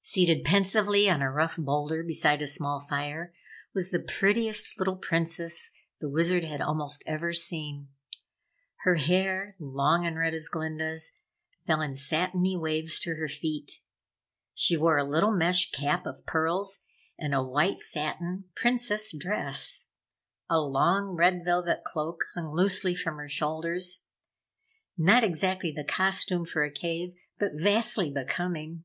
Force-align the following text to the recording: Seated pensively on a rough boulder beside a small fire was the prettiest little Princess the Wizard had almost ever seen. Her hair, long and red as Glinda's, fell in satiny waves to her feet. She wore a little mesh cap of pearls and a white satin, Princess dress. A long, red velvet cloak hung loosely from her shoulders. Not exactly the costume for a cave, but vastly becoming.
Seated 0.00 0.42
pensively 0.42 1.10
on 1.10 1.20
a 1.20 1.30
rough 1.30 1.58
boulder 1.58 2.02
beside 2.02 2.40
a 2.40 2.46
small 2.46 2.80
fire 2.80 3.30
was 3.74 3.90
the 3.90 4.00
prettiest 4.00 4.78
little 4.78 4.96
Princess 4.96 5.70
the 6.00 6.08
Wizard 6.08 6.44
had 6.44 6.62
almost 6.62 7.02
ever 7.06 7.34
seen. 7.34 7.88
Her 8.84 8.94
hair, 8.94 9.54
long 9.58 10.06
and 10.06 10.16
red 10.16 10.32
as 10.32 10.48
Glinda's, 10.48 11.12
fell 11.66 11.82
in 11.82 11.94
satiny 11.94 12.56
waves 12.56 12.98
to 13.00 13.16
her 13.16 13.28
feet. 13.28 13.82
She 14.54 14.78
wore 14.78 14.96
a 14.96 15.04
little 15.04 15.32
mesh 15.32 15.72
cap 15.72 16.06
of 16.06 16.24
pearls 16.24 16.78
and 17.18 17.34
a 17.34 17.42
white 17.42 17.80
satin, 17.80 18.44
Princess 18.54 19.14
dress. 19.14 19.88
A 20.48 20.58
long, 20.58 21.16
red 21.16 21.44
velvet 21.44 21.84
cloak 21.84 22.24
hung 22.34 22.50
loosely 22.54 22.94
from 22.94 23.18
her 23.18 23.28
shoulders. 23.28 24.06
Not 24.96 25.22
exactly 25.22 25.70
the 25.70 25.84
costume 25.84 26.46
for 26.46 26.62
a 26.62 26.72
cave, 26.72 27.14
but 27.38 27.50
vastly 27.56 28.10
becoming. 28.10 28.84